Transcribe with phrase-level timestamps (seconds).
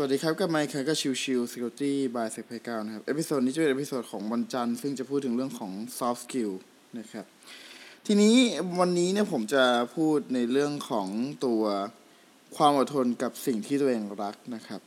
[0.00, 6.52] สวัสดีครับกับไมค์ก็ชิวชิว Security by s e c p a y 9นะครับ เอพิโซดนี้จะเป็นเอพิโซดของวันจันทร์ซึ่งจะพูดถึงเรื่องของ soft skill
[6.98, 7.24] นะครับ
[8.06, 8.34] ทีนี้
[8.80, 9.64] วันนี้เนี่ยผมจะ
[9.96, 11.08] พูดในเรื่องของ
[11.46, 11.62] ตัว
[12.56, 14.80] ความอดทนกับสิ่งที่ตัวเองรักนะครับ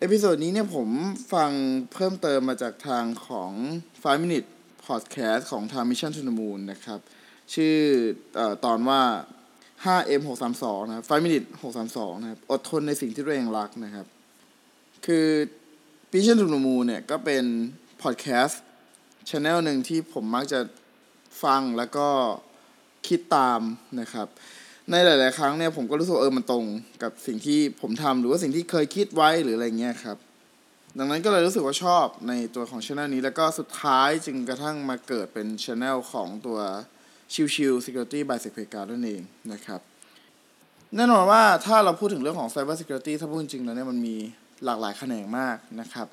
[0.00, 0.88] episode นี้เนี่ยผม
[1.32, 1.50] ฟัง
[1.92, 3.52] เพิ่มเติมมาจากทางของ
[3.92, 4.48] 5 minute
[4.86, 7.00] podcast ของทาง Mission to the Moon นะครับ
[7.54, 9.02] ชื่อตอนว่า
[9.84, 11.46] 5M 632 นะครับ5 minute
[11.82, 14.06] 632 นะครับ อดทนในสิ่งที่ตัวเองรักนะครับ
[15.06, 15.26] คือ
[16.12, 17.44] Mission to the Moon เนี่ยก็เป็น
[18.02, 18.62] พอดแคสต์
[19.28, 20.60] ช anel หนึ่งที่ผมมักจะ
[21.42, 22.08] ฟังแล้วก็
[23.08, 23.60] คิดตาม
[24.00, 24.26] นะครับ
[24.90, 26.64] ในหลาย ๆ ครั้งเนี่ยผมก็รู้สึกเออมันตรง
[27.02, 30.16] กับสิ่งที่ผมทำหรือว่าสิ่งที่เคยคิดไว้หรืออะไรเงี้ยครับ
[30.98, 36.58] ดังนั้นก็เลยรู้สึกว่าชอบในตัวของช anel นี้ แล้วก็สุดท้ายจึงกระทั่งมาเกิดเป็นช anel ของตัว
[37.32, 39.80] ชิวชิว Security by s e c p a y นั่นเองนะครับ
[40.96, 44.16] แน่นอนว่าถ้าเราพูดถึงเรื่องของ Cyber Security ถ้าพูดจริงๆแล้วเนี่ยมันมี
[44.64, 46.06] หลากหลายแขนงมากนะครับ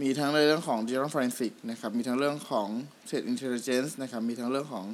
[0.00, 2.68] มีทั้งในเรื่องของ Digital Forensic นะครับ มีทั้งเรื่องของ
[3.08, 4.86] Threat Intelligence นะครับ มีทั้งเรื่องของ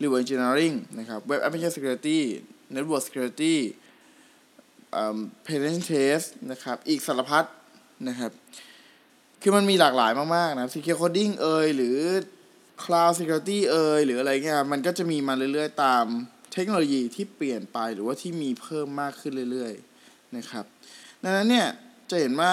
[0.00, 2.20] Reward Engineering นะครับ Web Application Security
[2.74, 3.56] Network Security
[5.46, 7.44] Penetration Test นะครับ อีกสารพัด
[8.08, 8.32] นะครับ
[9.42, 11.98] คือมันมีหลากหลายมากๆนะ Secure Coding เอยหรือ
[12.82, 16.04] Cloud Security เอยหรืออะไรเงี้ย มันก็จะมีมาเรื่อยๆ ตาม
[16.52, 20.64] เทคโนโลยีที่เปลี่ยนไปหรือว่าที่มีเพิ่มมากขึ้นเรื่อยๆ นะครับ
[21.22, 21.68] ดังนั้นเนี่ย
[22.10, 22.52] จะเห็นว่า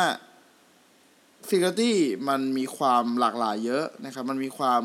[1.49, 1.93] Security
[2.29, 4.83] มันมีความหลากหลายเยอะนะครับ มันมีความ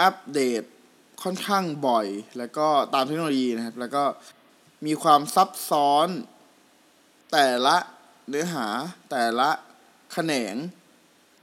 [0.00, 0.62] อัปเดต
[1.22, 2.06] ค่อนข้างบ่อย
[2.38, 4.04] แล้วก็ตามเทคโนโลยีนะครับ แล้วก็
[4.86, 6.08] มีความซับซ้อน
[7.32, 7.76] แต่ละ
[8.28, 8.66] เนื้อหา
[9.10, 9.50] แต่ละ
[10.12, 10.56] แขนง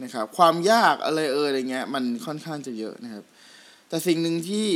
[0.04, 3.24] นะครับ ความยากอะไรเอ่ยอะไรเงี้ย มันค่อนข้างจะเยอะนะครับ
[3.90, 4.68] แต่สิ่งหนึ่งที่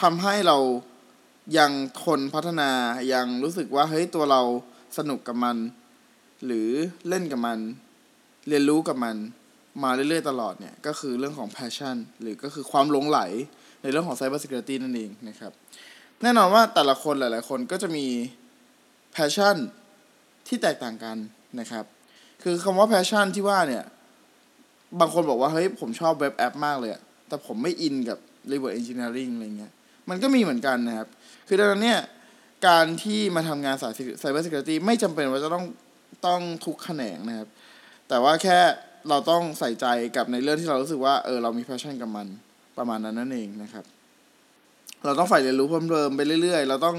[0.00, 0.58] ทำให้เรา
[1.58, 1.70] ยัง
[2.02, 2.70] ทนพัฒนา
[3.12, 4.42] ยังรู้สึกว่าเฮ้ยตัวเรา
[4.98, 5.56] สนุกกับมัน
[6.46, 6.68] หรือ
[7.08, 7.58] เล่นกับมัน
[8.48, 9.16] เรียนรู้กับมัน
[9.82, 13.20] มาเรื่อยๆตลอดเนี่ยก็คือเรื่องของ passion หรือก็คือความหลงไหล
[13.82, 15.52] ในเรื่องของ cyber security นั่นเองนะครับ
[16.22, 18.06] แน่นอนว่าแต่ละคนหลาย ๆ คนก็จะมี
[19.16, 19.56] passion
[20.48, 21.16] ที่แตกต่างกัน
[21.60, 21.84] นะครับ
[22.42, 23.84] คือคำว่า passion ที่ว่าเนี่ย
[25.00, 26.90] บางคนบอกว่า เฮ้ย ผมชอบเว็บแอปมากเลย
[27.28, 28.18] แต่ผมไม่อินกับ
[28.50, 29.72] reward engineering อะไรเงี้ย
[30.08, 31.08] มันก็มีเหมือนกันนะครับ
[31.48, 32.00] คือดังนั้นเนี่ย
[32.66, 33.92] การที่มาทำงานสาย
[34.22, 35.64] cyber security ไม่จำเป็นว่าจะต้อง
[36.26, 37.48] ต้องทุกแขนงนะครับ
[38.08, 38.58] แต่ว่าแค่
[39.08, 42.26] เราต้องใส่ใจกับในเรื่องที่เรารู้สึกว่าเออเรามี passion กับมัน
[42.78, 43.84] ประมาณนั้นนั่นเองนะครับ
[45.04, 46.96] เราต้องฝ่ายเรียนรู้เพิ่มเติมไปเรื่อย ๆ เราต้อง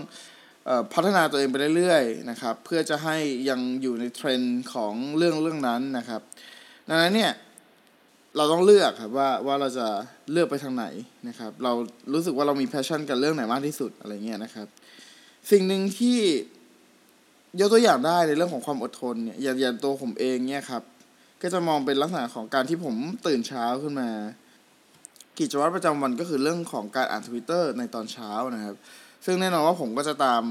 [0.69, 3.17] ออพัฒนาตัวเองไปเรื่อยๆนะครับ เพื่อจะให้
[3.49, 6.21] ยังอยู่ในเทรนด์ของเรื่องเรื่องนั้นนะครับ
[6.89, 7.31] ดังนั้นเนี่ย
[8.37, 9.87] เราต้องเลือกครับว่าว่าเราจะ
[10.31, 10.85] เลือกไปทางไหน
[11.27, 11.71] นะครับ เรา
[12.13, 14.67] รู้สึกว่าเรามี passion กับเรื่องไหนมากที่สุดอะไรเงี้ยนะครับ
[15.51, 16.19] สิ่งหนึ่งที่
[17.59, 20.83] ยกตัวอย่างได้ในเรื่องของความอดทนเนี่ยอย่างอย่างตัวผมเองเนี่ยครับ
[21.41, 22.95] ก็จะมองเป็นลักษณะของการที่ผม
[23.27, 24.09] ตื่นเช้าขึ้นมา
[25.39, 28.75] กิจวัตรประจำวันก็คือเรื่องของการอ่านทวิตเตอร์ในตอนเช้านะครับ
[29.25, 30.43] ซึ่งแน่นอนว่าผมก็จะตาม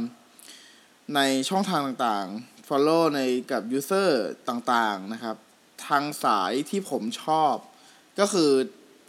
[1.15, 3.21] ในช่องทางต่างๆ follow ใน
[3.51, 4.11] กับ user
[4.49, 5.37] ต่างๆนะครับ
[5.87, 7.55] ทางสายที่ผมชอบ
[8.19, 8.51] ก็คือ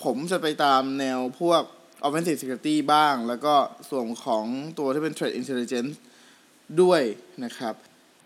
[0.03, 1.62] ผมจะไปตามแนวพวก
[2.06, 3.56] offensive security บ้าง แล้วก็
[3.90, 4.46] ส่วนของ
[4.80, 5.94] ตัวที่เป็น threat intelligence
[6.81, 7.01] ด้วย
[7.45, 7.75] นะครับ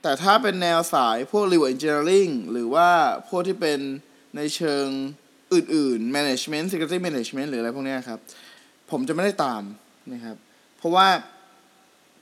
[0.01, 2.89] แต่ถ้าเป็นแนวสายพวก reward engineering หรือว่า
[3.29, 3.79] พวกที่เป็น
[4.35, 4.87] ในเชิง
[5.53, 8.19] อื่นๆ management security management หรืออะไรพวกนี้ครับ
[8.91, 9.61] ผมจะไม่ได้ตาม
[10.13, 10.37] นะครับ
[10.77, 11.07] เพราะว่า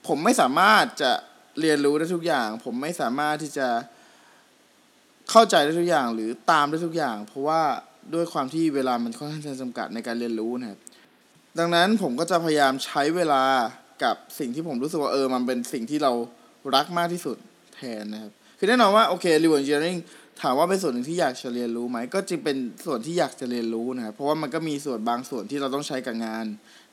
[0.08, 1.12] ผมไม่สามารถจะ
[1.60, 3.68] เรียนรู้ได้ทุกอย่าง ผมไม่สามารถที่จะ
[5.32, 7.62] เข้าใจได้ทุกอย่างหรือตามได้ทุกอย่าง เพราะว่า
[8.14, 10.80] ด้วยความที่เวลามันค่อนข้างจะจำกัดในการเรียนรู้นะครับ
[11.60, 13.44] ดังนั้นผมก็จะพยายามใช้เวลา
[14.04, 16.12] กับสิ่งที่ผมรู้สึกว่าเออมันเป็นสิ่งที่เรา
[16.76, 17.38] รักมากที่สุด
[17.76, 20.00] แทนนะครับ คือแน่นอนว่าโอเค reward engineering
[20.42, 26.46] ถามว่าเป็นส่วนหนึ่งที่อยากจะเรียนรู้ไหม ก็จึงเป็นส่วนที่อยากจะเรียนรู้นะครับ เพราะว่ามันก็มีส่วนบางส่วนที่เราต้องใช้กับงาน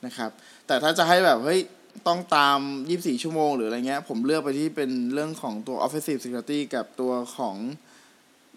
[0.05, 0.31] นะครับ
[0.67, 1.59] แต่ถ้าจะให้แบบเฮ้ย
[2.07, 7.55] ต้องตาม 24 ชั่วโมงหรืออะไรเงี้ย ผมเลือกไปที่เป็นเรื่องของตัว offensive security กับตัวของ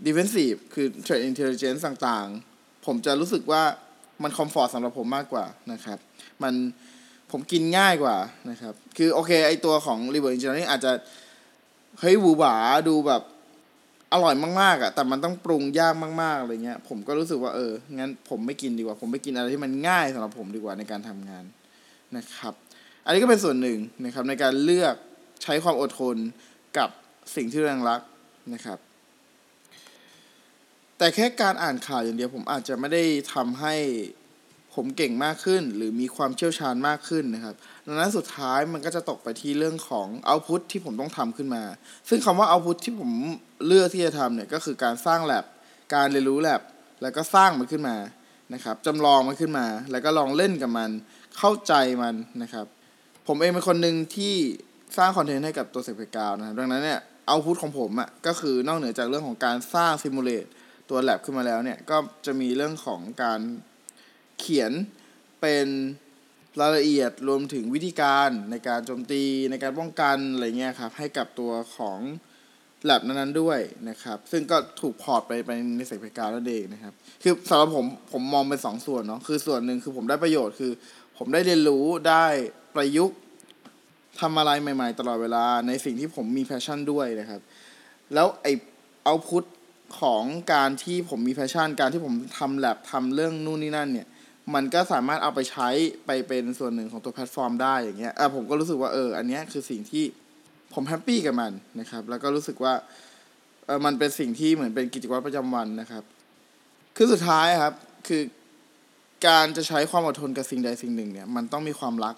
[0.06, 3.62] defensive คือ threat intelligence ต่างๆ ผมจะรู้สึกว่า
[4.23, 5.99] มันคอมฟอร์ตสำหรับผมมากกว่านะครับ
[6.43, 6.55] มัน
[7.32, 8.17] ผมกินง่ายกว่า
[8.50, 10.93] นะครับ คือโอเคไอตัวของ reward engineering อาจจะ
[12.00, 12.56] เฮ้ยหวือหวา
[12.88, 13.23] ดูแบบ
[14.12, 21.44] อร่อยมากๆอะ่ะแต่มันต้องปรุงยากมากๆอะไรเงี้ย ผมก็รู้สึกว่าเออ งั้นผมไม่กินดีกว่า ผมไปกินอะไรที่มันง่ายสำหรับผมดีกว่าในการทำงาน
[22.17, 22.55] นะครับ
[23.05, 24.94] อันนี้ก็เป็นส่วนหนึ่งนะครับ ในการเลือก
[25.43, 26.17] ใช้ความอดทน
[26.79, 26.88] กับ
[27.37, 28.00] สิ่งที่เรารัก
[28.55, 28.79] นะครับ
[30.99, 33.75] แต่แค่การอ่านข่าวอย่างเดียวผมอาจจะไม่ได้ทำให้
[34.76, 37.55] ผมเก่งมากขึ้น หรือมีความเชี่ยวชาญมากขึ้นนะครับ
[37.87, 41.62] ดังนั้นสุดท้ายมันก็จะตกไปที่เรื่องของ output ที่ผมต้องทำขึ้นมา
[42.08, 43.11] ซึ่งคำว่า output ที่ผม
[43.67, 45.44] เลือกที่จะทำเนี่ยก็คือการสร้างแลบ
[45.94, 46.61] การเรียนรู้แลบ
[47.02, 47.96] แล้วก็สร้างมันขึ้นมา
[48.55, 50.90] นะครับจำลองมันขึ้นมา แล้วก็ลองเล่นกับมัน
[51.38, 51.72] เข้าใจ
[52.02, 52.67] มันนะครับ
[53.26, 54.34] ผมเองเป็นคนหนึ่งที่
[54.96, 60.44] สร้าง content ให้กับตัวเซกเกาวนะครับดังนั้นเนี่ย output ของผมอะก็คือนอกเหนือจากเรื่องของการสร้าง simulate
[60.90, 61.96] ตัวแลบขึ้นมาแล้วเนี่ยก็
[62.26, 63.40] จะมีเรื่องของการ
[64.38, 64.73] เขียน
[65.41, 65.67] เป็น
[66.61, 71.99] รายละเอียดรวมถึงวิธีการในการโจมตีในการป้องกันอะไรเงี้ยครับให้กับตัวของ
[72.85, 80.73] แลบนั้นๆด้วยนะครับ ซึ่งก็ถูก port ไปไปใน SECPlayground นั่นเองนะครับ คือสำหรับผมผมมองเป็นสองส่วนเนาะคือส่วนหนึ่งคือผมได้ประโยชน์คือ
[81.17, 82.27] ผมได้เรียนรู้ได้
[82.75, 83.19] ประยุกต์
[84.21, 87.41] ทำอะไรใหม่ๆ ตลอดเวลาในสิ่งที่ผมมี passion ด้วยนะครับ
[88.15, 88.47] แล้วไอ
[89.05, 89.44] output
[90.00, 90.23] ของ
[90.53, 94.09] การที่ผมมี passion การที่ผมทำแลบทำเรื่องนู่นนี่นั่นเนี่ย
[94.54, 95.69] มันก็สามารถเอาไปใช้
[96.06, 100.04] ไปเป็นส่วนหนึ่งของตัวแพลตฟอร์มได้อย่างเงี้ยอะผมก็รู้สึกว่าเอออันเนี้ยคือสิ่งที่
[100.75, 102.75] ผม happy กับมันนะครับ แล้วก็รู้สึกว่า
[103.66, 106.04] เออมันเป็นสิ่งที่เหมือนเป็นกิจวัตรประจำวันนะครับ
[106.96, 107.75] คือสุดท้ายครับ
[108.08, 108.22] คือ
[109.26, 112.14] การจะใช้ความอดทนกับสิ่งใดสิ่งหนึ่งเนี่ยมันต้องมีความรัก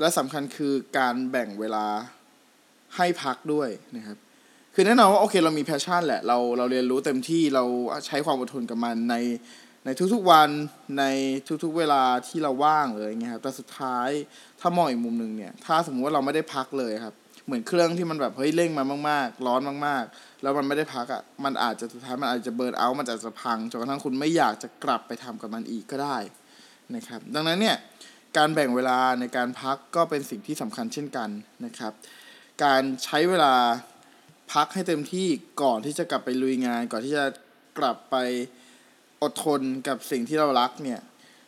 [0.00, 1.86] และสำคัญคือการแบ่งเวลา
[2.96, 4.16] ให้พักด้วยนะครับ
[4.74, 7.64] คือแน่นอนว่าโอเคเรามีแพชชั่นแหละเราเราเรียนรู้เต็มที่เรา
[8.06, 9.14] ใช้ความอดทนกับมันใน
[9.84, 10.48] ในทุกๆวัน
[10.98, 11.04] ใน
[11.64, 14.08] ทุกๆเวลาที่เราว่างเลยเงี้ยครับแต่สุดท้าย
[14.60, 17.14] ถ้ามองอีกมุมหนึ่งเนี่ยถ้าสมมติว่าเราไม่ได้พักเลยครับ
[17.46, 26.16] เหมือนเครื่องที่มันแบบเฮ้ยเร่งมามากๆ ร้อนมากๆ แล้วมันไม่ได้พักอะ่ะมันอาจจะสุดท้ายมันอาจจะเบิร์นเอามันอาจจะพังจนกระทั่งคุณไม่อยากจะกลับไปทำกับมันอีกก็ได้
[26.94, 27.76] นะครับ ดังนั้นเนี่ย
[28.36, 31.28] การแบ่งเวลาในการพักก็เป็นสิ่งที่สำคัญเช่นกัน
[31.64, 31.92] นะครับ
[32.64, 33.54] การใช้เวลา
[34.52, 35.28] พักให้เต็มที่
[35.62, 37.26] ก่อนที่จะกลับไปลุยงาน ก่อนที่จะ
[37.78, 38.16] กลับไป
[39.22, 41.00] อดทนกับสิ่งที่เรารักเนี่ย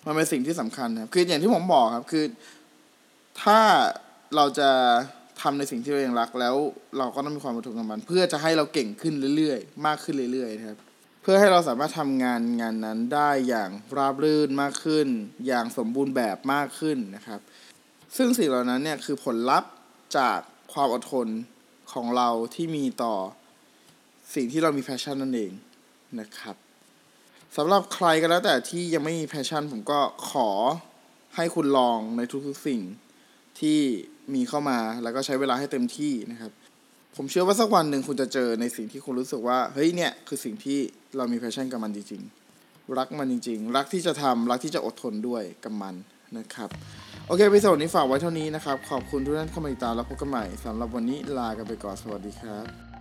[0.06, 2.24] มันเป็นสิ่งที่สำคัญครับคืออย่างที่ผมบอกครับ คือ
[3.42, 3.60] ถ้า
[4.36, 4.70] เราจะ
[5.42, 6.56] ทำในสิ่งที่เราเองรักแล้ว
[6.98, 10.78] เราก็ต้องมีความอดทนกับมัน เพื่อจะให้เราเก่งขึ้นเรื่อยๆ มากขึ้นเรื่อยๆนะครับ
[11.22, 15.08] เพื่อให้เราสามารถทำงานงานนั้นได้อย่างราบรื่นมากขึ้น
[15.46, 17.40] อย่างสมบูรณ์แบบมากขึ้นนะครับ
[18.16, 19.70] ซึ่งสิ่งเหล่านั้นเนี่ยคือผลลัพธ์
[20.16, 20.38] จาก
[20.72, 21.28] ความอดทน
[21.92, 23.14] ของเราที่มีต่อ
[24.34, 25.52] สิ่งที่เรามี passion นั่นเอง
[26.20, 26.56] นะครับ
[27.56, 30.00] สำหรับใครก็แล้วแต่ที่ยังไม่มี passion ผมก็
[30.30, 30.48] ขอ
[31.36, 32.80] ให้คุณลองในทุกๆสิ่ง
[33.60, 33.78] ที่
[34.34, 36.52] มีเข้ามาแล้วก็ใช้เวลาให้เต็มที่นะครับ
[37.16, 40.78] ผมเชื่อว่าสักวันหนึ่งคุณจะเจอในสิ่งที่คุณรู้สึกว่าเฮ้ยเนี่ยคือสิ่งที่
[41.16, 45.94] เรามี passion กับมันจริงๆ รักมันจริง ๆ รักที่จะทำรักที่จะอดทนด้วยกับมัน
[46.38, 46.68] นะครับ
[47.26, 52.91] โอเควิดีโอนี้ฝากไว้เท่านี้นะครับ ขอบคุณทุกท่านเข้ามาติดตามแล้วพบกันใหม่สำหรับวันนี้ลากันไปก่อนสวัสดีครับ